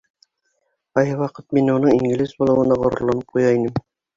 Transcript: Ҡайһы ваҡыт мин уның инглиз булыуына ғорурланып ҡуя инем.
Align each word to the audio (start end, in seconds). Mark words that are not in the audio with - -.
Ҡайһы 0.99 1.17
ваҡыт 1.19 1.55
мин 1.57 1.69
уның 1.75 1.95
инглиз 1.99 2.35
булыуына 2.41 2.81
ғорурланып 2.85 3.31
ҡуя 3.37 3.57
инем. 3.61 3.81